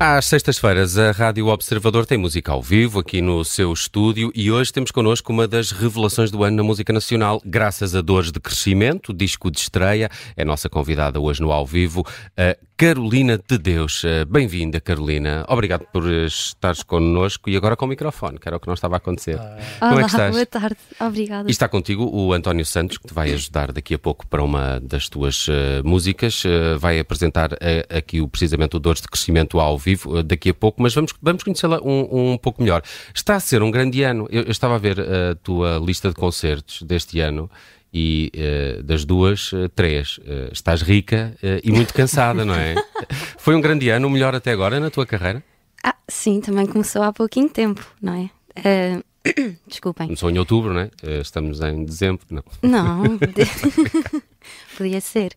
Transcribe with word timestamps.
Às 0.00 0.26
sextas-feiras, 0.26 0.96
a 0.96 1.10
Rádio 1.10 1.48
Observador 1.48 2.06
tem 2.06 2.16
música 2.16 2.52
ao 2.52 2.62
vivo 2.62 3.00
aqui 3.00 3.20
no 3.20 3.44
seu 3.44 3.72
estúdio 3.72 4.30
e 4.32 4.48
hoje 4.48 4.72
temos 4.72 4.92
connosco 4.92 5.32
uma 5.32 5.48
das 5.48 5.72
revelações 5.72 6.30
do 6.30 6.44
ano 6.44 6.58
na 6.58 6.62
música 6.62 6.92
nacional, 6.92 7.42
graças 7.44 7.96
a 7.96 8.00
Dores 8.00 8.30
de 8.30 8.38
Crescimento, 8.38 9.12
disco 9.12 9.50
de 9.50 9.58
estreia. 9.58 10.08
É 10.36 10.44
nossa 10.44 10.68
convidada 10.68 11.18
hoje 11.18 11.42
no 11.42 11.50
ao 11.50 11.66
vivo, 11.66 12.06
a 12.36 12.56
Carolina 12.78 13.36
de 13.44 13.58
Deus. 13.58 14.04
Eh, 14.04 14.24
bem-vinda, 14.24 14.80
Carolina. 14.80 15.44
Obrigado 15.48 15.84
por 15.92 16.08
estares 16.08 16.84
connosco 16.84 17.50
e 17.50 17.56
agora 17.56 17.74
com 17.74 17.86
o 17.86 17.88
microfone, 17.88 18.38
que 18.38 18.46
era 18.46 18.56
o 18.56 18.60
que 18.60 18.68
não 18.68 18.74
estava 18.74 18.94
a 18.94 18.98
acontecer. 18.98 19.36
Ah. 19.36 19.58
Como 19.80 19.92
Olá, 19.94 20.00
é 20.00 20.04
que 20.04 20.10
estás? 20.10 20.32
Boa 20.32 20.46
tarde, 20.46 20.76
obrigada. 21.00 21.48
E 21.48 21.50
está 21.50 21.68
contigo 21.68 22.08
o 22.08 22.32
António 22.32 22.64
Santos, 22.64 22.96
que 22.96 23.08
te 23.08 23.12
vai 23.12 23.32
ajudar 23.32 23.72
daqui 23.72 23.94
a 23.94 23.98
pouco 23.98 24.24
para 24.28 24.44
uma 24.44 24.78
das 24.78 25.08
tuas 25.08 25.48
uh, 25.48 25.52
músicas. 25.82 26.44
Uh, 26.44 26.78
vai 26.78 27.00
apresentar 27.00 27.52
uh, 27.52 27.56
aqui 27.98 28.20
o, 28.20 28.28
precisamente 28.28 28.76
o 28.76 28.78
Dores 28.78 29.02
de 29.02 29.08
Crescimento 29.08 29.58
ao 29.58 29.76
vivo 29.76 30.22
daqui 30.22 30.50
a 30.50 30.54
pouco, 30.54 30.80
mas 30.80 30.94
vamos, 30.94 31.12
vamos 31.20 31.42
conhecê-la 31.42 31.80
um, 31.82 32.34
um 32.34 32.38
pouco 32.38 32.62
melhor. 32.62 32.82
Está 33.12 33.34
a 33.34 33.40
ser 33.40 33.60
um 33.60 33.72
grande 33.72 34.04
ano. 34.04 34.28
Eu, 34.30 34.44
eu 34.44 34.52
estava 34.52 34.76
a 34.76 34.78
ver 34.78 35.00
a 35.00 35.34
tua 35.34 35.82
lista 35.84 36.10
de 36.10 36.14
concertos 36.14 36.82
deste 36.82 37.18
ano 37.18 37.50
e 37.92 38.30
uh, 38.34 38.82
das 38.82 39.04
duas, 39.04 39.52
uh, 39.52 39.68
três. 39.68 40.18
Uh, 40.18 40.52
estás 40.52 40.82
rica 40.82 41.34
e 41.62 41.70
muito 41.72 41.94
cansada, 41.94 42.44
não 42.44 42.54
é? 42.54 42.74
Foi 43.38 43.54
um 43.54 43.60
grande 43.60 43.88
ano, 43.88 44.08
o 44.08 44.10
melhor 44.10 44.34
até 44.34 44.52
agora 44.52 44.78
na 44.78 44.90
tua 44.90 45.06
carreira? 45.06 45.42
Ah, 45.82 45.94
sim, 46.06 46.40
também 46.40 46.66
começou 46.66 47.02
há 47.02 47.12
pouquinho 47.12 47.48
tempo, 47.48 47.86
não 48.00 48.14
é? 48.14 49.02
Desculpem. 49.66 50.06
Começou 50.06 50.30
em 50.30 50.38
outubro, 50.38 50.72
não 50.72 50.80
é? 50.80 50.90
estamos 51.20 51.60
em 51.60 51.84
dezembro, 51.84 52.24
não? 52.30 52.42
Não, 52.62 53.18
podia 54.76 55.00
ser. 55.00 55.32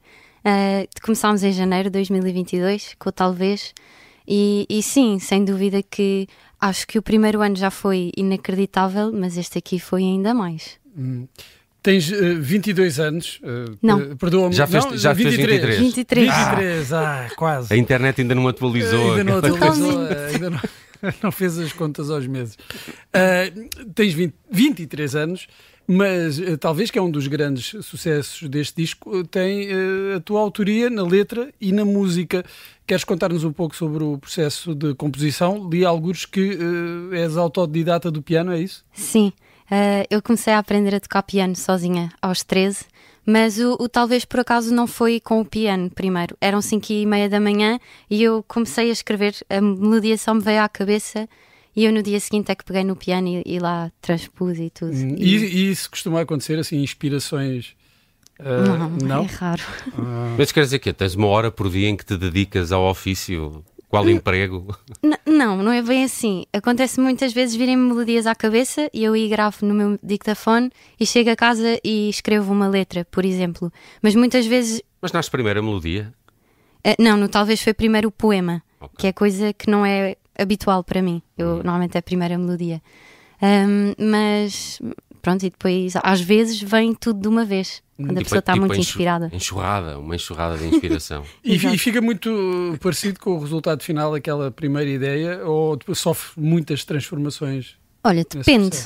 começámos 1.01 1.43
em 1.43 1.51
janeiro 1.51 1.89
de 1.89 1.93
2022, 1.93 2.95
com 2.97 3.11
talvez. 3.11 3.73
E, 4.27 4.65
e 4.69 4.81
sim, 4.81 5.19
sem 5.19 5.43
dúvida 5.43 5.81
que 5.83 6.27
acho 6.59 6.87
que 6.87 6.97
o 6.97 7.01
primeiro 7.01 7.41
ano 7.41 7.55
já 7.55 7.71
foi 7.71 8.11
inacreditável, 8.15 9.11
mas 9.11 9.37
este 9.37 9.57
aqui 9.57 9.79
foi 9.79 10.03
ainda 10.03 10.33
mais. 10.33 10.79
Hum. 10.97 11.27
Tens 11.83 12.11
uh, 12.11 12.39
22 12.39 12.99
anos. 12.99 13.39
Uh, 13.43 13.77
não. 13.81 14.15
Perdoa-me. 14.15 14.53
Já 14.53 14.67
fez, 14.67 14.85
não, 14.85 14.97
já 14.97 15.13
23. 15.13 15.61
23. 15.61 15.79
23. 15.79 16.35
23, 16.35 16.93
ah, 16.93 17.27
quase. 17.35 17.73
A 17.73 17.77
internet 17.77 18.21
ainda 18.21 18.35
não 18.35 18.47
atualizou. 18.47 19.13
ainda 19.13 19.23
não 19.23 19.37
atualizou. 19.39 19.99
ainda 20.31 20.49
não, 20.51 20.59
não, 21.23 21.31
fez 21.31 21.57
as 21.57 21.73
contas 21.73 22.11
aos 22.11 22.27
meses. 22.27 22.55
Uh, 22.55 23.89
tens 23.95 24.13
20, 24.13 24.35
23 24.51 25.15
anos, 25.15 25.47
mas 25.87 26.37
uh, 26.37 26.55
talvez 26.55 26.91
que 26.91 26.99
é 26.99 27.01
um 27.01 27.09
dos 27.09 27.25
grandes 27.25 27.83
sucessos 27.83 28.47
deste 28.47 28.75
disco, 28.79 29.17
uh, 29.17 29.25
tem 29.25 29.69
a 30.15 30.19
tua 30.19 30.39
autoria 30.39 30.87
na 30.87 31.03
letra 31.03 31.51
e 31.59 31.71
na 31.71 31.83
música. 31.83 32.45
Queres 32.85 33.03
contar-nos 33.03 33.43
um 33.43 33.51
pouco 33.51 33.75
sobre 33.75 34.03
o 34.03 34.19
processo 34.19 34.75
de 34.75 34.93
composição? 34.93 35.67
Li 35.67 35.83
alguns 35.83 36.25
que 36.25 36.57
és 37.13 37.37
autodidata 37.37 38.11
do 38.11 38.21
piano, 38.21 38.51
é 38.51 38.59
isso? 38.59 38.85
Sim. 38.93 39.31
Uh, 39.71 40.03
eu 40.09 40.21
comecei 40.21 40.51
a 40.51 40.59
aprender 40.59 40.93
a 40.93 40.99
tocar 40.99 41.23
piano 41.23 41.55
sozinha 41.55 42.11
aos 42.21 42.43
13, 42.43 42.83
mas 43.25 43.57
o, 43.57 43.77
o, 43.79 43.87
talvez 43.87 44.25
por 44.25 44.41
acaso 44.41 44.73
não 44.73 44.85
foi 44.85 45.21
com 45.21 45.39
o 45.39 45.45
piano 45.45 45.89
primeiro. 45.89 46.35
Eram 46.41 46.61
5 46.61 46.91
e 46.91 47.05
meia 47.05 47.29
da 47.29 47.39
manhã 47.39 47.79
e 48.09 48.21
eu 48.21 48.43
comecei 48.45 48.89
a 48.89 48.91
escrever, 48.91 49.33
a 49.49 49.61
melodia 49.61 50.17
só 50.17 50.33
me 50.33 50.41
veio 50.41 50.61
à 50.61 50.67
cabeça 50.67 51.25
e 51.73 51.85
eu 51.85 51.93
no 51.93 52.03
dia 52.03 52.19
seguinte 52.19 52.51
é 52.51 52.55
que 52.55 52.65
peguei 52.65 52.83
no 52.83 52.97
piano 52.97 53.29
e, 53.29 53.43
e 53.45 53.59
lá 53.59 53.89
transpus 54.01 54.59
e 54.59 54.69
tudo. 54.69 54.91
Hum, 54.91 55.15
e... 55.17 55.37
e, 55.37 55.71
isso 55.71 55.89
costuma 55.89 56.19
acontecer, 56.19 56.59
assim, 56.59 56.83
inspirações... 56.83 57.73
Uh, 58.37 58.77
não, 58.77 58.89
não, 58.89 59.23
é 59.23 59.27
raro. 59.27 59.61
Ah. 59.93 60.35
Mas 60.35 60.51
quer 60.51 60.61
dizer 60.63 60.79
que 60.79 60.91
tens 60.91 61.13
uma 61.13 61.27
hora 61.27 61.51
por 61.51 61.69
dia 61.69 61.87
em 61.87 61.95
que 61.95 62.03
te 62.03 62.17
dedicas 62.17 62.71
ao 62.71 62.89
ofício 62.89 63.63
qual 63.91 64.09
emprego? 64.09 64.73
não, 65.27 65.57
não 65.57 65.71
é 65.71 65.81
bem 65.81 66.05
assim. 66.05 66.45
Acontece 66.53 66.99
muitas 67.01 67.33
vezes 67.33 67.55
virem-me 67.55 67.89
melodias 67.89 68.25
à 68.25 68.33
cabeça 68.33 68.89
e 68.93 69.03
eu 69.03 69.11
aí 69.11 69.27
gravo 69.27 69.65
no 69.65 69.73
meu 69.73 69.99
dictafone 70.01 70.71
e 70.97 71.05
chego 71.05 71.29
a 71.29 71.35
casa 71.35 71.77
e 71.83 72.09
escrevo 72.09 72.53
uma 72.53 72.69
letra, 72.69 73.05
por 73.11 73.25
exemplo. 73.25 73.71
Mas 74.01 74.15
muitas 74.15 74.45
vezes. 74.45 74.81
Mas 75.01 75.11
nasce 75.11 75.29
primeiro 75.29 75.59
a 75.59 75.63
melodia? 75.63 76.13
Uh, 76.87 76.95
não, 77.03 77.17
no, 77.17 77.27
talvez 77.27 77.61
foi 77.61 77.73
primeiro 77.73 78.07
o 78.07 78.11
poema, 78.11 78.63
okay. 78.79 78.95
que 78.97 79.07
é 79.07 79.11
coisa 79.11 79.51
que 79.51 79.69
não 79.69 79.85
é 79.85 80.15
habitual 80.39 80.85
para 80.85 81.01
mim. 81.01 81.21
Eu 81.37 81.47
hum. 81.47 81.55
normalmente 81.57 81.95
é 81.95 81.99
a 81.99 82.01
primeira 82.01 82.37
melodia. 82.37 82.81
Um, 83.41 83.93
mas 84.11 84.81
pronto, 85.21 85.45
e 85.45 85.49
depois 85.49 85.93
às 86.01 86.21
vezes 86.21 86.61
vem 86.61 86.95
tudo 86.95 87.19
de 87.19 87.27
uma 87.27 87.43
vez. 87.43 87.83
Quando 88.05 88.17
a 88.17 88.21
pessoa 88.21 88.39
está 88.39 88.53
tipo 88.53 88.65
muito 88.65 88.79
inspirada. 88.79 89.29
Enxurrada, 89.33 89.99
uma 89.99 90.15
enxurrada 90.15 90.57
de 90.57 90.67
inspiração. 90.67 91.23
e, 91.43 91.55
e, 91.55 91.77
fica 91.77 92.01
muito 92.01 92.77
parecido 92.81 93.19
com 93.19 93.31
o 93.31 93.39
resultado 93.39 93.83
final 93.83 94.11
daquela 94.11 94.51
primeira 94.51 94.89
ideia 94.89 95.45
ou 95.45 95.79
sofre 95.93 96.41
muitas 96.41 96.83
transformações? 96.85 97.75
Olha, 98.03 98.25
depende. 98.29 98.77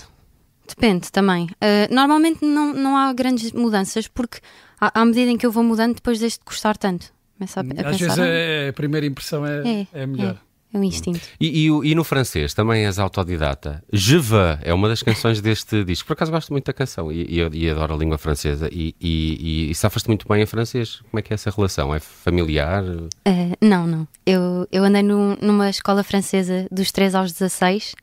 Depende 0.68 1.12
também. 1.12 1.46
Uh, 1.46 1.94
normalmente 1.94 2.44
não, 2.44 2.74
não 2.74 2.98
há 2.98 3.14
grandes 3.14 3.52
mudanças 3.52 4.08
porque 4.08 4.40
à, 4.80 5.02
à, 5.02 5.06
medida 5.06 5.32
em 5.32 5.38
que 5.38 5.46
eu 5.46 5.52
vou 5.52 5.64
mudando, 5.64 5.96
depois 5.96 6.20
deixo 6.20 6.40
de 6.40 6.46
gostar 6.46 6.76
tanto. 6.78 7.14
Começo 7.38 7.60
a, 7.60 7.62
a 7.62 7.90
Às 7.90 7.98
pensar, 7.98 8.16
vezes 8.16 8.18
é, 8.20 8.70
a 8.70 8.74
primeira 8.74 9.06
impressão 9.06 9.46
é, 9.46 9.62
é, 9.62 9.88
é 9.94 10.06
melhor. 10.06 10.36
É. 10.42 10.45
É 10.76 10.78
um 10.78 10.84
instinto. 10.84 11.22
E, 11.40 11.68
e, 11.68 11.92
e, 11.92 11.96
no 11.96 12.04
francês 12.04 12.54
também 12.54 12.86
és 12.86 13.00
autodidata. 13.00 13.82
Je 13.94 14.18
veux 14.18 14.60
é 14.62 14.74
uma 14.74 14.90
das 14.90 15.02
canções 15.02 15.40
deste 15.40 15.86
disco. 15.86 16.06
Por 16.06 16.14
acaso 16.14 16.32
gosto 16.32 16.52
muito 16.52 16.66
da 16.66 16.74
canção 16.74 17.10
e, 17.10 17.40
e 17.54 17.70
adoro 17.70 17.94
a 17.94 17.98
língua 17.98 18.18
francesa. 18.18 18.68
E, 18.70 18.94
e, 19.00 19.72
e 19.72 19.76
safas-te 19.76 20.10
muito 20.10 20.28
bem 20.28 20.44
em 20.44 20.46
francês. 20.46 20.98
Como 21.10 21.18
é 21.18 21.22
que 21.22 21.32
é 21.32 21.36
essa 21.36 21.50
relação? 21.50 21.96
É 21.96 22.00
familiar? 22.02 22.84
Uh, 22.84 23.56
não, 23.62 23.88
não. 23.88 24.06
Eu, 24.26 24.68
eu 24.70 24.84
andei 24.84 25.02
no, 25.02 25.38
numa 25.42 25.70
escola 25.70 26.04
francesa 26.04 26.68
dos 26.70 26.92
3 26.92 27.16
aos 27.16 27.32
16. 27.32 27.96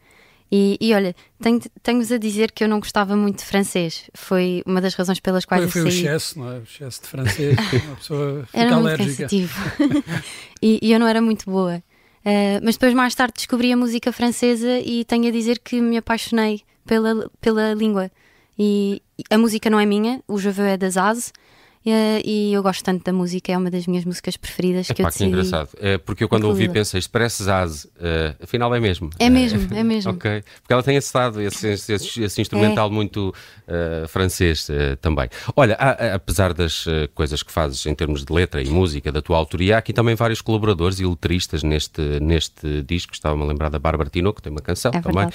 E, 0.51 0.79
e 0.81 0.95
olha, 0.95 1.15
tenho-vos 1.41 1.69
tenho 1.83 2.03
a 2.15 2.19
dizer 2.19 2.53
que 2.53 2.65
eu 2.65 2.69
não 2.69 2.79
gostava 2.79 3.15
muito 3.17 3.39
de 3.41 3.45
francês. 3.45 4.11
Foi 4.15 4.63
uma 4.65 4.81
das 4.81 4.95
razões 4.95 5.21
pelas 5.21 5.45
quais 5.45 5.71
foi, 5.71 5.83
eu 5.83 5.91
saí. 5.91 5.93
Foi 5.93 6.03
o 6.03 6.07
excesso, 6.09 6.39
não 6.39 6.53
é? 6.53 6.59
O 6.59 6.63
excesso 6.63 7.03
de 7.03 7.09
francês. 7.09 7.57
Uma 7.59 7.97
pessoa 7.97 8.45
fica 8.49 8.59
era 8.59 8.75
alérgica. 8.75 9.29
Muito 9.31 10.05
e, 10.63 10.79
e 10.83 10.93
eu 10.93 10.99
não 10.99 11.09
era 11.09 11.21
muito 11.21 11.51
boa. 11.51 11.83
Uh, 12.25 12.63
mas 12.63 12.77
depois, 12.77 12.95
mais 12.95 13.15
tarde, 13.15 13.35
descobri 13.37 13.73
a 13.73 13.77
música 13.77 14.13
francesa 14.13 14.79
e 14.79 15.05
tenho 15.05 15.29
a 15.29 15.31
dizer 15.31 15.59
que 15.59 15.81
me 15.81 15.97
apaixonei 15.97 16.63
pela, 16.87 17.29
pela 17.41 17.75
língua. 17.75 18.11
E 18.59 19.03
a 19.31 19.39
música 19.39 19.69
não 19.69 19.81
é 19.81 19.87
minha, 19.87 20.23
o 20.29 20.39
Je 20.39 20.51
veux 20.51 20.69
é 20.69 20.77
das 20.77 20.97
Uh, 20.97 21.33
e 21.85 22.53
eu 22.53 22.63
gosto 22.63 22.85
tanto 22.85 23.05
da 23.05 23.13
música, 23.13 23.51
é 23.53 23.59
uma 23.59 23.71
das 23.71 23.87
minhas 23.87 24.05
músicas 24.05 24.37
preferidas 24.37 24.87
que 24.87 25.03
eu 25.03 25.07
decidi. 25.07 25.25
Que 25.25 25.31
engraçado. 25.31 25.69
É, 25.81 25.99
porque 25.99 26.23
eu 26.23 26.29
quando 26.29 26.45
ouvi 26.45 26.69
pensei, 26.69 26.99
isto 26.99 27.11
parece 27.11 27.43
Zaz, 27.43 27.85
uh, 27.85 27.89
afinal 28.43 28.73
é 28.75 28.79
mesmo. 28.79 29.11
É 29.19 29.29
mesmo, 29.29 29.75
é 29.75 29.83
mesmo. 29.83 30.13
ok. 30.13 30.45
Porque 30.61 30.73
ela 30.73 30.83
tem 30.83 30.97
esse 30.97 31.17
lado, 31.17 31.41
esse, 31.41 31.69
esse, 31.69 32.23
esse 32.23 32.41
instrumental 32.41 32.89
é. 32.89 32.91
muito 32.91 33.35
uh, 33.67 34.07
francês 34.09 34.69
também. 35.01 35.29
Olha, 35.57 35.75
há, 35.75 36.15
apesar 36.15 36.53
das 36.55 36.85
coisas 37.15 37.43
que 37.43 37.51
fazes 37.51 37.85
em 37.87 37.95
termos 37.95 38.25
de 38.25 38.33
letra 38.33 38.63
e 38.63 38.69
música 38.69 39.11
da 39.11 39.21
tua 39.21 39.37
autoria, 39.37 39.77
há 39.77 39.79
aqui 39.79 39.93
também 39.93 40.15
vários 40.15 40.41
colaboradores 40.41 41.01
e 41.01 41.07
letristas 41.07 41.63
neste, 41.63 42.01
neste 42.21 42.83
disco. 42.83 43.13
Estava-me 43.13 43.43
a 43.43 43.47
lembrar 43.47 43.71
da 43.71 43.79
Bárbara 43.79 44.09
Tino, 44.09 44.33
que 44.33 44.41
tem 44.41 44.53
uma 44.53 44.61
canção 44.61 44.93
é 44.95 45.01
também. 45.01 45.29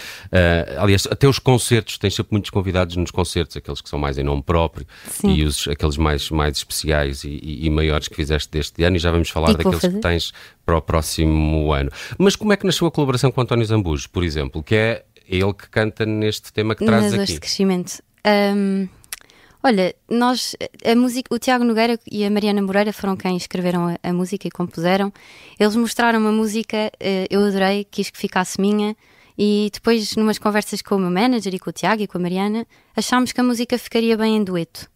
aliás, 0.77 1.07
até 1.09 1.27
os 1.27 1.39
concertos, 1.39 1.97
tens 1.97 2.15
sempre 2.15 2.31
muitos 2.31 2.49
convidados 2.49 2.95
nos 2.95 3.11
concertos, 3.11 3.57
aqueles 3.57 3.81
que 3.81 3.89
são 3.89 3.99
mais 3.99 4.17
em 4.17 4.23
nome 4.23 4.41
próprio 4.41 4.85
Sim. 5.09 5.33
e 5.33 5.43
os, 5.43 5.67
aqueles 5.67 5.97
mais 5.97 6.29
mais 6.37 6.57
especiais 6.57 7.23
e, 7.23 7.39
e, 7.41 7.65
e, 7.65 7.69
maiores 7.69 8.07
que 8.07 8.15
fizeste 8.15 8.49
deste 8.51 8.83
ano 8.83 8.95
e 8.95 8.99
já 8.99 9.11
vamos 9.11 9.29
falar 9.29 9.53
daqueles 9.53 9.79
que 9.79 9.99
tens 9.99 10.31
para 10.65 10.77
o 10.77 10.81
próximo 10.81 11.73
ano. 11.73 11.91
Mas 12.17 12.35
como 12.35 12.53
é 12.53 12.57
que 12.57 12.65
nasceu 12.65 12.87
a 12.87 12.91
colaboração 12.91 13.31
com 13.31 13.41
António 13.41 13.65
Zambujo, 13.65 14.09
por 14.09 14.23
exemplo, 14.23 14.61
que 14.61 14.75
é 14.75 15.03
ele 15.27 15.53
que 15.53 15.69
canta 15.69 16.05
neste 16.05 16.53
tema 16.53 16.75
que 16.75 16.85
trazes 16.85 17.13
aqui? 17.13 17.33
de 17.33 17.39
crescimento. 17.39 18.01
Um, 18.55 18.87
olha, 19.63 19.95
nós, 20.09 20.55
a 20.85 20.95
música, 20.95 21.33
o 21.33 21.39
Tiago 21.39 21.63
Nogueira 21.63 21.99
e 22.09 22.23
a 22.23 22.29
Mariana 22.29 22.61
Moreira 22.61 22.93
foram 22.93 23.17
quem 23.17 23.35
escreveram 23.35 23.89
a, 23.89 24.09
a 24.09 24.13
música 24.13 24.47
e 24.47 24.51
compuseram. 24.51 25.11
Eles 25.59 25.75
mostraram 25.75 26.19
uma 26.19 26.31
música, 26.31 26.91
uh, 26.95 27.27
eu 27.29 27.43
adorei, 27.43 27.85
quis 27.89 28.09
que 28.09 28.17
ficasse 28.17 28.61
minha. 28.61 28.95
E 29.37 29.69
depois, 29.71 30.15
numas 30.15 30.39
conversas 30.39 30.81
com 30.81 30.95
o 30.95 30.99
meu 30.99 31.11
manager 31.11 31.53
e 31.53 31.59
com 31.59 31.69
o 31.69 31.73
Tiago 31.73 32.01
e 32.01 32.07
com 32.07 32.17
a 32.17 32.21
Mariana, 32.21 32.65
achámos 32.95 33.31
que 33.31 33.39
a 33.39 33.43
música 33.43 33.77
ficaria 33.77 34.17
bem 34.17 34.37
em 34.37 34.43
dueto. 34.43 34.89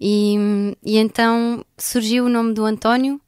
E, 0.00 0.36
e 0.84 0.98
então 0.98 1.64
surgiu 1.78 2.26
o 2.26 2.28
nome 2.28 2.52
do 2.52 2.64
António, 2.64 3.20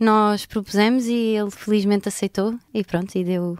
nós 0.00 0.46
propusemos 0.46 1.06
e 1.06 1.36
ele 1.36 1.50
felizmente 1.50 2.08
aceitou 2.08 2.58
e 2.72 2.84
pronto, 2.84 3.14
e 3.16 3.24
deu, 3.24 3.58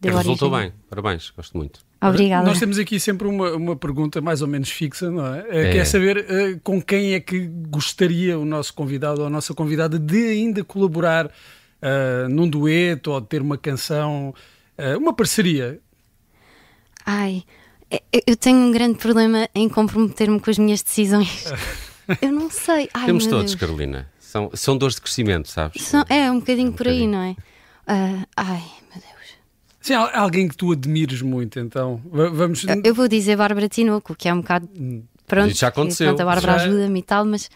deu 0.00 0.12
e 0.12 0.16
Resultou 0.16 0.50
bem, 0.50 0.72
parabéns, 0.88 1.30
gosto 1.30 1.56
muito. 1.56 1.86
Obrigada. 2.00 2.46
Nós 2.46 2.58
temos 2.58 2.78
aqui 2.78 3.00
sempre 3.00 3.26
uma, 3.26 3.52
uma 3.52 3.76
pergunta 3.76 4.20
mais 4.20 4.42
ou 4.42 4.48
menos 4.48 4.70
fixa, 4.70 5.10
não 5.10 5.34
é? 5.34 5.46
é. 5.48 5.72
Quer 5.72 5.84
saber 5.86 6.18
uh, 6.18 6.60
com 6.62 6.80
quem 6.80 7.14
é 7.14 7.20
que 7.20 7.46
gostaria 7.68 8.38
o 8.38 8.44
nosso 8.44 8.74
convidado 8.74 9.22
ou 9.22 9.26
a 9.26 9.30
nossa 9.30 9.54
convidada 9.54 9.98
de 9.98 10.28
ainda 10.28 10.62
colaborar 10.62 11.26
uh, 11.26 12.28
num 12.28 12.48
dueto 12.48 13.12
ou 13.12 13.20
de 13.20 13.26
ter 13.26 13.40
uma 13.40 13.56
canção, 13.56 14.34
uh, 14.78 14.98
uma 14.98 15.14
parceria? 15.14 15.80
Ai, 17.04 17.44
eu 18.26 18.36
tenho 18.36 18.58
um 18.58 18.72
grande 18.72 18.98
problema 18.98 19.48
em 19.54 19.68
comprometer-me 19.68 20.40
com 20.40 20.50
as 20.50 20.58
minhas 20.58 20.82
decisões. 20.82 21.46
Eu 22.20 22.32
não 22.32 22.50
sei. 22.50 22.88
Ai, 22.94 23.06
Temos 23.06 23.26
todos, 23.26 23.52
Deus. 23.52 23.54
Carolina. 23.54 24.08
São, 24.18 24.50
são 24.54 24.76
dores 24.76 24.96
de 24.96 25.02
crescimento, 25.02 25.48
sabes? 25.48 25.82
São, 25.82 26.04
é, 26.08 26.30
um 26.30 26.40
bocadinho 26.40 26.70
um 26.70 26.72
por 26.72 26.88
aí, 26.88 27.06
não 27.06 27.20
é? 27.20 27.30
Uh, 27.30 28.26
ai, 28.36 28.62
meu 28.92 29.00
Deus. 29.00 29.38
Sim, 29.80 29.94
alguém 29.94 30.48
que 30.48 30.56
tu 30.56 30.72
admires 30.72 31.22
muito, 31.22 31.58
então. 31.60 32.00
Vamos... 32.10 32.64
Eu 32.84 32.94
vou 32.94 33.08
dizer 33.08 33.36
Bárbara 33.36 33.68
Tinoco, 33.68 34.14
que 34.14 34.28
é 34.28 34.34
um 34.34 34.40
bocado. 34.40 34.68
Hum. 34.78 35.02
Pronto, 35.26 35.50
Isso 35.50 35.60
já 35.60 35.68
aconteceu. 35.68 36.08
Pronto, 36.08 36.20
a 36.20 36.24
Bárbara 36.24 36.54
ajuda-me 36.62 37.00
e 37.00 37.02
tal, 37.02 37.24
mas 37.24 37.50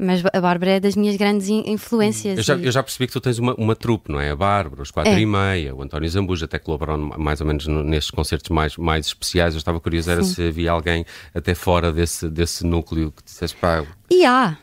mas 0.00 0.22
a 0.32 0.40
Bárbara 0.40 0.72
é 0.72 0.80
das 0.80 0.96
minhas 0.96 1.16
grandes 1.16 1.48
influências. 1.48 2.38
Eu 2.38 2.42
já, 2.42 2.56
e... 2.56 2.64
eu 2.64 2.72
já 2.72 2.82
percebi 2.82 3.06
que 3.06 3.12
tu 3.12 3.20
tens 3.20 3.38
uma, 3.38 3.54
uma 3.54 3.76
trupe, 3.76 4.10
não 4.10 4.18
é? 4.18 4.30
A 4.30 4.36
Bárbara, 4.36 4.82
os 4.82 4.90
quatro 4.90 5.12
é. 5.12 5.20
e 5.20 5.26
meia, 5.26 5.74
o 5.74 5.82
António 5.82 6.08
Zambuja 6.08 6.46
até 6.46 6.58
colaboram 6.58 6.96
mais 7.18 7.40
ou 7.40 7.46
menos 7.46 7.66
nestes 7.66 8.10
concertos 8.10 8.48
mais, 8.48 8.76
mais 8.78 9.06
especiais. 9.06 9.54
Eu 9.54 9.58
estava 9.58 9.78
curioso 9.78 10.10
era 10.10 10.24
se 10.24 10.48
havia 10.48 10.72
alguém 10.72 11.04
até 11.34 11.54
fora 11.54 11.92
desse, 11.92 12.30
desse 12.30 12.64
núcleo 12.64 13.12
que 13.12 13.22
dissesse 13.22 13.54
pá. 13.54 13.84
E 14.10 14.24
há. 14.24 14.56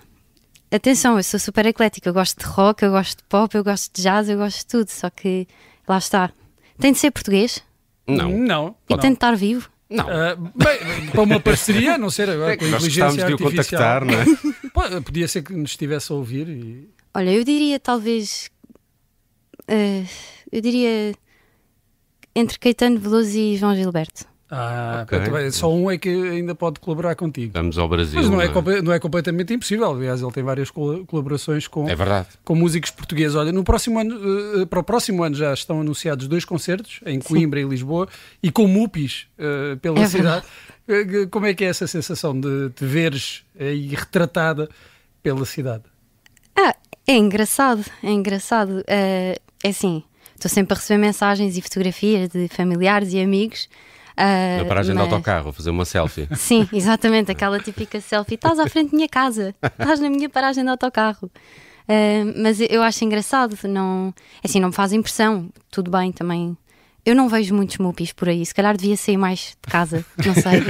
Atenção, 0.71 1.17
eu 1.17 1.23
sou 1.23 1.39
super 1.39 1.65
eclética. 1.65 2.09
Eu 2.09 2.13
gosto 2.13 2.39
de 2.39 2.45
rock, 2.45 2.83
eu 2.83 2.91
gosto 2.91 3.17
de 3.19 3.23
pop, 3.25 3.55
eu 3.55 3.63
gosto 3.63 3.95
de 3.95 4.01
jazz, 4.01 4.27
eu 4.27 4.37
gosto 4.37 4.57
de 4.57 4.65
tudo. 4.65 4.89
Só 4.89 5.09
que 5.09 5.47
lá 5.87 5.99
está. 5.99 6.31
Tem 6.79 6.91
de 6.91 6.97
ser 6.97 7.11
português? 7.11 7.63
Não. 8.07 8.31
Não. 8.31 8.75
E 8.89 8.93
não. 8.93 8.99
tem 8.99 9.11
de 9.11 9.17
estar 9.17 9.35
vivo? 9.35 9.69
Não. 9.89 10.05
Uh, 10.05 10.51
bem, 10.53 11.09
para 11.11 11.21
uma 11.21 11.39
parceria, 11.39 11.95
a 11.95 11.97
não 11.97 12.09
ser 12.09 12.29
agora 12.29 12.57
com 12.57 12.65
a 12.65 12.67
inteligência 12.67 13.25
de 13.25 13.33
o 13.33 13.37
contactar, 13.37 14.03
não 14.03 14.13
é? 14.13 15.01
Podia 15.01 15.27
ser 15.27 15.43
que 15.43 15.53
nos 15.53 15.71
estivesse 15.71 16.11
a 16.11 16.15
ouvir. 16.15 16.49
E... 16.49 16.89
Olha, 17.13 17.31
eu 17.31 17.43
diria 17.43 17.79
talvez. 17.79 18.49
Uh, 19.69 20.05
eu 20.51 20.61
diria 20.61 21.13
entre 22.35 22.59
Caetano 22.59 22.99
Veloso 22.99 23.37
e 23.37 23.55
João 23.55 23.75
Gilberto. 23.75 24.25
Ah, 24.49 25.05
okay. 25.05 25.51
só 25.51 25.73
um 25.73 25.91
é 25.91 25.97
que 25.97 26.09
ainda 26.09 26.55
pode 26.55 26.79
colaborar 26.79 27.15
contigo. 27.15 27.51
Vamos 27.53 27.77
ao 27.77 27.87
Brasil. 27.89 28.15
Mas 28.15 28.29
não 28.29 28.41
é, 28.41 28.47
não 28.47 28.71
é? 28.71 28.81
não 28.81 28.93
é 28.93 28.99
completamente 28.99 29.53
impossível. 29.53 29.91
Aliás, 29.91 30.21
ele 30.21 30.31
tem 30.31 30.43
várias 30.43 30.71
colaborações 30.71 31.67
com, 31.67 31.87
é 31.89 31.95
verdade. 31.95 32.29
com 32.45 32.55
músicos 32.55 32.89
portugueses. 32.89 33.35
Olha, 33.35 33.51
no 33.51 33.63
próximo 33.63 33.99
ano, 33.99 34.15
uh, 34.15 34.67
para 34.67 34.79
o 34.79 34.83
próximo 34.83 35.21
ano 35.21 35.35
já 35.35 35.53
estão 35.53 35.81
anunciados 35.81 36.29
dois 36.29 36.45
concertos 36.45 37.01
em 37.05 37.19
Coimbra 37.19 37.59
Sim. 37.59 37.65
e 37.65 37.69
Lisboa 37.69 38.07
e 38.41 38.49
com 38.49 38.67
mupis 38.67 39.27
uh, 39.37 39.75
pela 39.77 39.99
é 39.99 40.07
cidade. 40.07 40.45
Uh, 40.87 41.27
como 41.29 41.45
é 41.45 41.53
que 41.53 41.65
é 41.65 41.67
essa 41.67 41.85
sensação 41.85 42.39
de 42.39 42.69
te 42.69 42.85
veres 42.85 43.43
aí 43.59 43.87
retratada 43.87 44.69
pela 45.21 45.45
cidade? 45.45 45.83
Ah, 46.55 46.73
é 47.05 47.17
engraçado, 47.17 47.83
é 48.01 48.11
engraçado. 48.11 48.81
é 48.87 49.37
assim, 49.61 50.01
estou 50.33 50.49
sempre 50.49 50.73
a 50.73 50.77
receber 50.77 50.99
mensagens 50.99 51.57
e 51.57 51.61
fotografias 51.61 52.29
de 52.29 52.47
familiares 52.47 53.11
e 53.11 53.19
amigos 53.19 53.67
Uh, 54.17 54.63
Na 54.63 54.65
paragem 54.65 54.95
mas... 54.95 55.07
de 55.07 55.13
autocarro, 55.13 55.53
fazer 55.53 55.69
uma 55.69 55.85
selfie. 55.85 56.27
Sim, 56.35 56.67
exatamente, 56.73 57.31
aquela 57.31 57.59
típica 57.59 58.01
selfie. 58.01 58.33
Estás 58.33 58.57
à 58.57 58.67
frente 58.67 58.89
da 58.91 58.95
minha 58.97 59.07
casa, 59.07 59.53
estás 59.61 59.99
na 59.99 60.09
minha 60.09 60.27
paragem 60.27 60.63
de 60.63 60.69
autocarro. 60.71 61.29
Uh, 61.87 62.33
mas 62.41 62.59
eu 62.59 62.81
acho 62.81 63.05
engraçado, 63.05 63.55
não, 63.65 64.13
assim, 64.43 64.59
não 64.59 64.69
me 64.69 64.73
faz 64.73 64.91
impressão. 64.91 65.49
Tudo 65.69 65.91
bem 65.91 66.11
também. 66.11 66.57
Eu 67.05 67.15
não 67.15 67.29
vejo 67.29 67.55
muitos 67.55 67.77
mupis 67.77 68.11
por 68.11 68.27
aí, 68.27 68.45
se 68.45 68.53
calhar 68.53 68.75
devia 68.75 68.97
sair 68.97 69.15
mais 69.15 69.55
de 69.65 69.71
casa, 69.71 70.03
não 70.25 70.33
sei. 70.33 70.61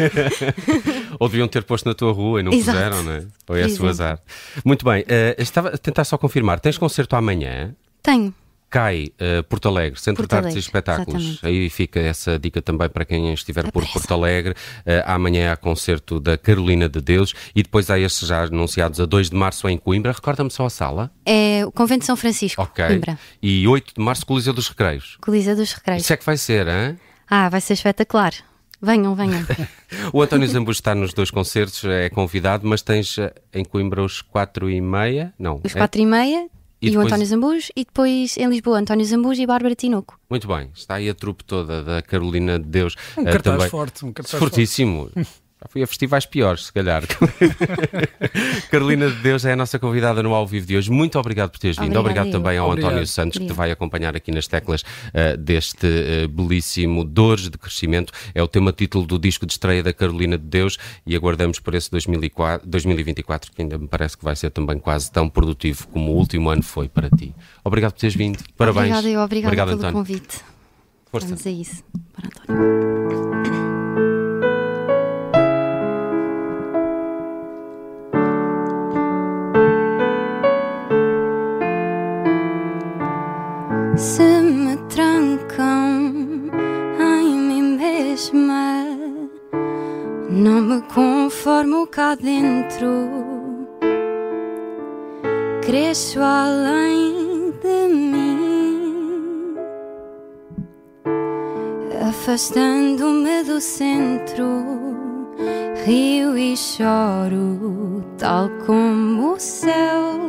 Ou 1.18 1.28
deviam 1.28 1.48
ter 1.48 1.64
posto 1.64 1.88
na 1.88 1.96
tua 1.96 2.12
rua 2.12 2.42
e 2.42 2.44
não 2.44 2.52
Exato. 2.52 2.78
puseram, 2.78 3.02
não 3.02 3.12
é? 3.14 3.26
Ou 3.48 3.58
é 3.58 3.66
o 3.66 3.88
azar. 3.88 4.20
Muito 4.64 4.86
bem, 4.86 5.02
uh, 5.02 5.42
estava 5.42 5.70
a 5.70 5.78
tentar 5.80 6.04
só 6.04 6.16
confirmar, 6.16 6.60
tens 6.60 6.78
concerto 6.78 7.16
amanhã? 7.16 7.74
Tenho 8.04 8.32
cai 8.70 9.12
uh, 9.22 9.44
Porto 9.44 9.68
Alegre, 9.68 10.00
Centro 10.00 10.28
Porto 10.28 10.30
de 10.30 10.38
Artes 10.38 10.56
e 10.56 10.60
Espetáculos. 10.60 11.24
Exatamente. 11.24 11.46
Aí 11.46 11.70
fica 11.70 12.00
essa 12.00 12.38
dica 12.38 12.62
também 12.62 12.90
para 12.90 13.06
quem 13.06 13.34
estiver 13.34 13.72
por 13.72 13.86
Porto 13.88 14.14
Alegre. 14.14 14.54
Uh, 14.80 15.04
amanhã 15.06 15.52
há 15.52 15.58
concerto 15.58 16.20
da 16.20 16.38
Carolina 16.38 16.90
de 16.90 17.02
Deus 17.02 17.34
e 17.56 17.64
depois 17.64 17.90
há 17.90 18.00
estes 18.00 18.28
já 18.28 18.44
anunciados 18.44 19.00
a 19.00 19.06
2 19.06 19.30
de 19.30 19.36
março 19.36 19.68
em 19.70 19.78
Coimbra. 19.78 20.12
Recorda-me 20.12 20.52
só 20.52 20.66
a 20.66 20.70
sala? 20.70 21.12
É 21.26 21.66
o 21.66 21.72
Convento 21.72 22.02
de 22.02 22.06
São 22.06 22.16
Francisco, 22.16 22.62
Ok. 22.62 22.86
Coimbra. 22.86 23.20
E 23.42 23.68
8 23.68 23.94
de 23.98 24.04
março, 24.04 24.26
Coliseu 24.26 24.54
dos 24.54 24.68
Recreios. 24.68 25.18
Coliseu 25.22 25.56
dos 25.56 25.74
Recreios. 25.74 26.04
Isso 26.04 26.14
é 26.14 26.18
que 26.18 26.26
vai 26.26 26.38
ser, 26.38 26.68
hein? 26.68 26.98
Ah, 27.30 27.50
vai 27.50 27.62
ser 27.62 27.74
espetacular. 27.74 28.34
Venham, 28.82 29.16
venham. 29.16 29.44
o 30.14 30.22
António 30.22 30.48
Zambu 30.48 30.72
está 30.72 30.94
nos 30.94 31.14
dois 31.14 31.32
concertos, 31.32 31.84
é 31.86 32.10
convidado, 32.10 32.68
mas 32.68 32.82
tens 32.84 33.18
eh, 33.18 33.34
em 33.52 33.66
Coimbra 33.66 34.04
os 34.04 34.22
4 34.22 34.70
e 34.70 34.80
meia? 34.80 35.34
Não. 35.40 35.60
Os 35.64 35.74
4 35.74 36.00
é? 36.00 36.04
e 36.04 36.06
meia 36.06 36.48
e, 36.82 36.88
e 36.88 36.90
depois... 36.92 37.06
o 37.06 37.08
António 37.08 37.26
Zambujo, 37.26 37.70
e 37.76 37.86
depois 37.86 38.38
em 38.38 38.48
Lisboa, 38.48 38.80
António 38.80 39.06
Zambujo 39.06 39.42
e 39.42 39.46
Bárbara 39.46 39.76
Tinoco. 39.76 40.20
Muito 40.30 40.48
bem, 40.48 40.70
está 40.74 40.96
aí 40.96 41.10
a 41.10 41.14
trupe 41.14 41.44
toda 41.44 41.84
da 41.84 42.02
Carolina 42.02 42.60
de 42.60 42.66
Deus. 42.66 42.96
Um 43.18 43.22
uh, 43.22 43.26
cartaz 43.26 43.56
também. 43.56 43.70
forte, 43.70 44.06
um 44.06 44.14
cartaz 44.14 44.40
Fortíssimo. 44.40 45.10
Forte. 45.14 45.30
Já 45.60 45.68
fui 45.68 45.82
a 45.82 45.88
festivais 45.88 46.26
piores, 46.26 46.66
se 46.66 46.74
calhar. 46.74 47.04
Carolina 48.70 49.10
de 49.10 49.16
Deus 49.16 49.44
é 49.44 49.54
a 49.54 49.56
nossa 49.56 49.80
convidada 49.80 50.22
no 50.22 50.36
ao 50.36 50.46
vivo 50.46 50.68
de 50.68 50.78
hoje. 50.78 50.92
Muito 50.92 51.18
obrigado 51.18 51.50
por 51.50 51.58
teres 51.58 51.78
vindo. 51.78 51.98
Obrigado, 51.98 52.28
obrigado 52.28 52.44
também 52.44 52.60
ao 52.60 52.70
obrigado. 52.70 52.92
António 52.92 53.08
Santos, 53.08 53.38
obrigado. 53.38 53.48
que 53.48 53.54
te 53.54 53.58
vai 53.58 53.72
acompanhar 53.72 54.16
aqui 54.16 54.32
nas 54.32 54.46
teclas 54.46 54.82
uh, 54.82 55.36
deste 55.36 55.88
uh, 55.88 56.28
belíssimo 56.28 57.04
Dores 57.04 57.50
de 57.50 57.58
Crescimento. 57.58 58.14
É 58.36 58.44
o 58.44 58.48
tema 58.48 58.72
título 58.72 59.08
do 59.08 59.18
disco 59.18 59.48
de 59.48 59.54
estreia 59.54 59.82
da 59.82 59.92
Carolina 59.92 60.38
de 60.38 60.46
Deus 60.46 60.78
e 61.08 61.16
aguardamos 61.16 61.60
por 61.60 61.74
esse 61.74 61.90
2004, 61.90 62.70
2024, 62.70 63.52
que 63.52 63.64
ainda 63.64 63.80
me 63.80 63.88
parece 63.88 64.16
que 64.16 64.24
vai 64.24 64.36
ser 64.36 64.52
também 64.52 64.78
quase 64.78 65.12
tão 65.12 65.28
produtivo 65.28 65.88
como 65.88 66.12
o 66.12 66.16
último 66.18 66.52
ano 66.52 66.62
foi 66.62 66.88
para 66.88 67.10
ti. 67.10 67.34
Obrigado 67.64 67.94
por 67.94 68.00
teres 68.02 68.16
vindo. 68.16 68.38
Parabéns. 68.56 68.96
Obrigada, 68.96 69.10
eu 69.10 69.22
obrigado 69.22 69.56
pelo 69.70 69.80
António. 69.80 69.94
convite. 69.94 70.38
Força. 71.12 71.28
Vamos 71.28 71.48
a 71.48 71.50
isso. 71.50 71.84
Para 72.14 72.28
António. 72.28 72.87
Não 90.98 91.04
me 91.04 91.24
conformo 91.28 91.86
cá 91.86 92.16
dentro, 92.16 92.88
cresço 95.64 96.20
além 96.20 97.54
de 97.62 97.94
mim, 97.94 99.56
afastando-me 102.10 103.44
do 103.44 103.62
centro. 103.62 104.66
Rio 105.86 106.36
e 106.36 106.58
choro, 106.58 108.04
tal 108.18 108.50
como 108.66 109.34
o 109.34 109.40
céu. 109.40 110.20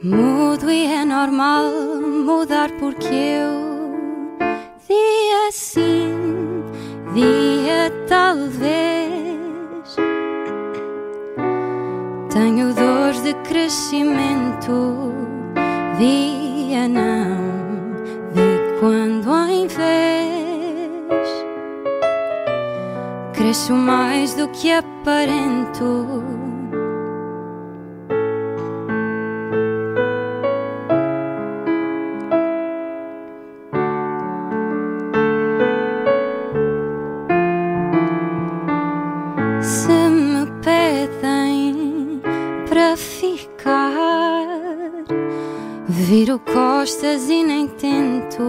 Mudo 0.00 0.70
e 0.70 0.86
é 0.86 1.04
normal 1.04 1.64
mudar 2.24 2.70
porque 2.78 3.12
eu 3.12 3.70
dia 4.86 5.50
sim, 5.52 6.59
dia 7.14 7.92
talvez. 8.08 9.96
Tenho 12.32 12.74
dores 12.74 13.22
de 13.22 13.34
crescimento, 13.34 15.12
dia 15.98 16.88
não, 16.88 17.40
de 18.32 18.80
quando 18.80 19.34
em 19.48 19.66
vez. 19.66 19.90
Cresço 23.32 23.74
mais 23.74 24.34
do 24.34 24.48
que 24.48 24.70
aparento 24.70 26.49
Viro 46.10 46.40
costas 46.40 47.30
e 47.30 47.44
nem 47.44 47.68
tento. 47.68 48.42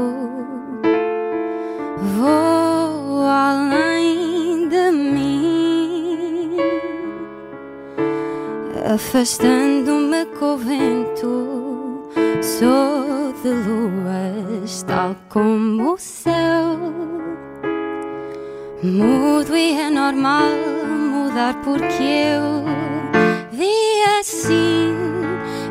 Vou 2.17 3.21
além 3.23 4.67
de 4.67 4.91
mim, 4.91 6.57
afastando-me 8.91 10.25
com 10.39 10.55
o 10.55 10.57
vento. 10.57 12.09
Sou 12.41 13.31
de 13.43 13.49
luas, 13.49 14.81
tal 14.81 15.15
como 15.29 15.93
o 15.93 15.97
céu. 15.99 16.79
Mudo 18.81 19.55
e 19.55 19.79
é 19.79 19.91
normal 19.91 20.49
mudar 21.11 21.61
porque 21.61 22.01
eu 22.01 22.65
vi 23.51 24.01
assim, 24.19 24.95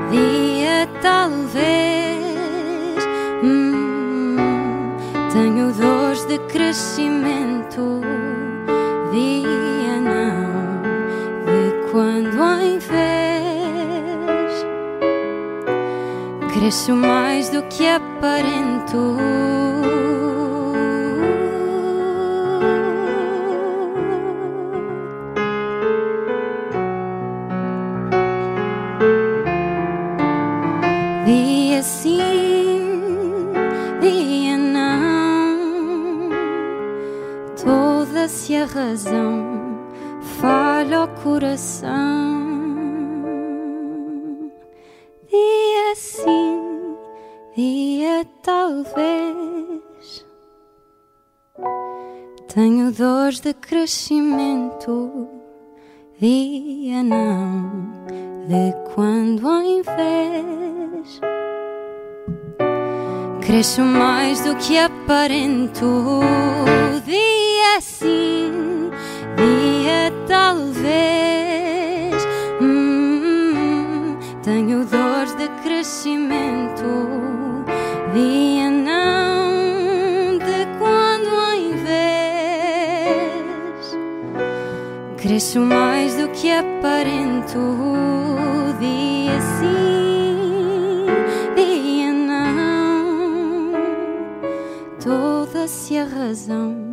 via 0.09 0.50
talvez. 1.01 2.31
Tenho 5.33 5.73
dores 5.73 6.25
de 6.27 6.39
crescimento, 6.53 8.01
via 9.11 10.01
não, 10.01 10.83
de 11.47 11.91
quando 11.91 12.63
em 12.63 12.79
vez 12.79 13.21
Cresço 16.61 16.95
mais 16.95 17.49
do 17.49 17.63
que 17.63 17.87
aparento. 17.87 19.17
Falha 40.41 41.05
o 41.05 41.09
coração. 41.23 41.91
Dia 45.29 45.95
sim, 45.95 46.97
dia 47.57 48.27
talvez. 48.43 50.27
Tenho 52.53 52.91
dores 52.91 53.41
de 53.41 53.55
crescimento. 53.55 55.29
Dia 56.21 57.03
não, 57.03 57.71
de 58.47 58.75
quando 58.93 59.49
ao 59.49 59.63
invés. 59.63 61.21
Cresço 63.41 63.83
mais 63.83 64.45
do 64.45 64.55
que 64.57 64.79
aparento. 64.79 66.21
Dia 67.05 67.81
sim, 67.81 68.70
dia 69.41 70.13
talvez. 70.27 70.91
Hum, 72.61 74.17
tenho 74.43 74.85
dores 74.85 75.35
de 75.35 75.49
crescimento. 75.63 76.85
Dia 78.13 78.71
não, 78.71 80.37
de 80.39 80.67
quando 80.79 81.29
ao 81.29 81.55
invés. 81.55 83.01
Cresço 85.17 85.61
mais 85.61 86.17
do 86.17 86.29
que 86.29 86.51
aparento. 86.51 87.59
Dia 88.79 89.41
sim, 89.59 91.07
dia 91.55 92.13
não. 92.13 93.73
Toda-se 95.03 95.99
a 95.99 96.05
razão 96.05 96.90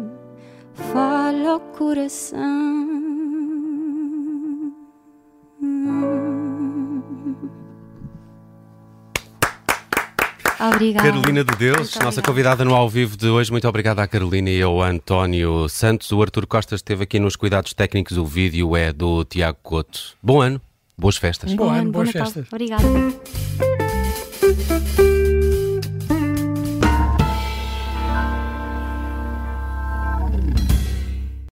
coração. 1.77 2.97
Obrigada. 10.59 11.11
Carolina 11.11 11.43
de 11.43 11.55
Deus, 11.55 11.77
Muito 11.77 11.93
nossa 11.95 12.19
obrigada. 12.19 12.21
convidada 12.27 12.65
no 12.65 12.73
ao 12.73 12.89
vivo 12.89 13.15
de 13.15 13.27
hoje. 13.27 13.51
Muito 13.51 13.67
obrigada 13.67 14.01
à 14.01 14.07
Carolina 14.07 14.49
e 14.49 14.59
ao 14.61 14.81
António 14.81 15.69
Santos. 15.69 16.11
O 16.11 16.19
Artur 16.21 16.47
Costa 16.47 16.73
esteve 16.73 17.03
aqui 17.03 17.19
nos 17.19 17.35
cuidados 17.35 17.73
técnicos. 17.73 18.17
O 18.17 18.25
vídeo 18.25 18.75
é 18.75 18.91
do 18.91 19.23
Tiago 19.23 19.59
Couto. 19.61 20.15
Bom 20.21 20.41
ano, 20.41 20.59
boas 20.97 21.15
festas. 21.17 21.53
Bom 21.53 21.69
ano, 21.69 21.85
bom 21.91 22.03
boas 22.03 22.07
Natal. 22.13 22.25
festas. 22.31 22.47
Obrigada. 22.51 22.83